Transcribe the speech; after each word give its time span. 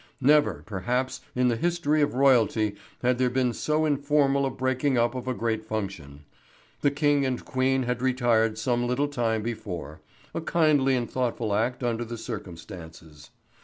Never, 0.19 0.63
perhaps, 0.65 1.21
in 1.35 1.47
the 1.49 1.55
history 1.55 2.01
of 2.01 2.15
royalty 2.15 2.73
had 3.03 3.19
there 3.19 3.29
been 3.29 3.53
so 3.53 3.85
informal 3.85 4.47
a 4.47 4.49
breaking 4.49 4.97
up 4.97 5.13
of 5.13 5.27
a 5.27 5.33
great 5.35 5.63
function. 5.63 6.25
The 6.79 6.89
King 6.89 7.23
and 7.23 7.45
Queen 7.45 7.83
had 7.83 8.01
retired 8.01 8.57
some 8.57 8.87
little 8.87 9.07
time 9.07 9.43
before 9.43 10.01
a 10.33 10.41
kindly 10.41 10.95
and 10.95 11.07
thoughtful 11.07 11.53
act 11.53 11.83
under 11.83 12.03
the 12.03 12.17
circumstances. 12.17 13.29